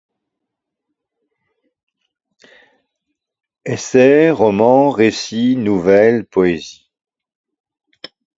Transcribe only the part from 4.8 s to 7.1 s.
récits, nouvelles, poésie.